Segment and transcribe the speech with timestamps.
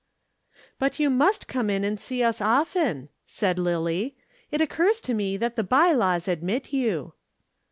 [0.79, 4.15] "But you must come in and see us often," said Lillie.
[4.49, 7.13] "It occurs to me that the by laws admit you."